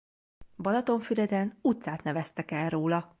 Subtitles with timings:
[0.57, 3.09] Balatonfüreden utcát neveztek el róla.